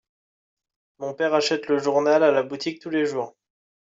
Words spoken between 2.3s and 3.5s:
la boutique tous les jours.